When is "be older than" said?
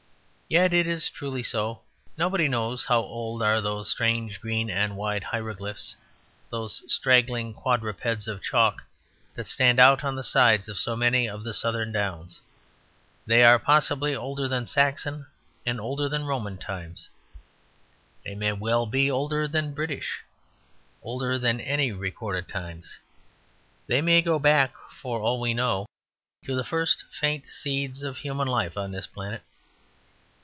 18.85-19.73